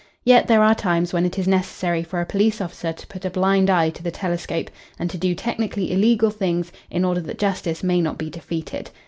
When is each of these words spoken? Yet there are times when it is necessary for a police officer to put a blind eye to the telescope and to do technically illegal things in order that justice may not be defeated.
Yet 0.25 0.47
there 0.47 0.63
are 0.63 0.73
times 0.73 1.13
when 1.13 1.27
it 1.27 1.37
is 1.37 1.47
necessary 1.47 2.01
for 2.01 2.19
a 2.19 2.25
police 2.25 2.59
officer 2.59 2.91
to 2.91 3.05
put 3.05 3.23
a 3.23 3.29
blind 3.29 3.69
eye 3.69 3.91
to 3.91 4.01
the 4.01 4.09
telescope 4.09 4.71
and 4.97 5.11
to 5.11 5.17
do 5.19 5.35
technically 5.35 5.91
illegal 5.91 6.31
things 6.31 6.71
in 6.89 7.05
order 7.05 7.21
that 7.21 7.37
justice 7.37 7.83
may 7.83 8.01
not 8.01 8.17
be 8.17 8.31
defeated. 8.31 8.89